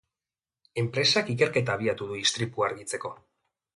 Enpresak 0.83 1.29
ikerketa 1.33 1.75
abiatu 1.77 2.07
du 2.13 2.19
istripua 2.23 2.67
argitzeko. 2.71 3.13